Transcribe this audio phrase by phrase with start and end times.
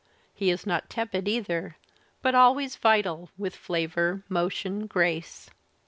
[0.33, 1.77] He is not tepid either,
[2.23, 5.51] but always vital, with flavour, motion, grace.